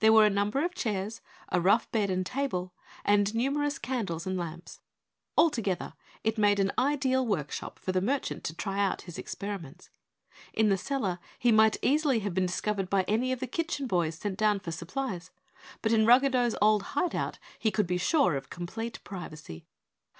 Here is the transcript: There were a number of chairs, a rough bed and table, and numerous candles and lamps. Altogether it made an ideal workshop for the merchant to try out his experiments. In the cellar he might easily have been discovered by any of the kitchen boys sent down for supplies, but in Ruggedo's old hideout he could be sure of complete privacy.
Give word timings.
There 0.00 0.12
were 0.12 0.26
a 0.26 0.30
number 0.30 0.64
of 0.64 0.74
chairs, 0.74 1.20
a 1.48 1.60
rough 1.60 1.88
bed 1.92 2.10
and 2.10 2.26
table, 2.26 2.72
and 3.04 3.32
numerous 3.36 3.78
candles 3.78 4.26
and 4.26 4.36
lamps. 4.36 4.80
Altogether 5.38 5.94
it 6.24 6.36
made 6.36 6.58
an 6.58 6.72
ideal 6.76 7.24
workshop 7.24 7.78
for 7.78 7.92
the 7.92 8.00
merchant 8.00 8.42
to 8.42 8.54
try 8.56 8.84
out 8.84 9.02
his 9.02 9.16
experiments. 9.16 9.88
In 10.52 10.70
the 10.70 10.76
cellar 10.76 11.20
he 11.38 11.52
might 11.52 11.76
easily 11.82 12.18
have 12.18 12.34
been 12.34 12.46
discovered 12.46 12.90
by 12.90 13.04
any 13.04 13.30
of 13.30 13.38
the 13.38 13.46
kitchen 13.46 13.86
boys 13.86 14.16
sent 14.16 14.36
down 14.36 14.58
for 14.58 14.72
supplies, 14.72 15.30
but 15.82 15.92
in 15.92 16.04
Ruggedo's 16.04 16.56
old 16.60 16.82
hideout 16.98 17.38
he 17.56 17.70
could 17.70 17.86
be 17.86 17.96
sure 17.96 18.34
of 18.34 18.50
complete 18.50 18.98
privacy. 19.04 19.66